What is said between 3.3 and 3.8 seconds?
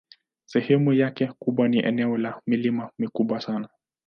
sana.